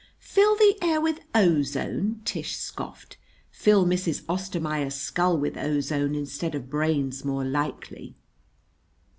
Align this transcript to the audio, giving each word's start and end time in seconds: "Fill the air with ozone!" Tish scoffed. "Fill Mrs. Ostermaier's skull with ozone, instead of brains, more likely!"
"Fill 0.17 0.55
the 0.57 0.79
air 0.81 0.99
with 0.99 1.19
ozone!" 1.35 2.21
Tish 2.25 2.55
scoffed. 2.57 3.17
"Fill 3.51 3.85
Mrs. 3.85 4.23
Ostermaier's 4.27 4.95
skull 4.95 5.37
with 5.37 5.55
ozone, 5.55 6.15
instead 6.15 6.55
of 6.55 6.71
brains, 6.71 7.23
more 7.23 7.45
likely!" 7.45 8.15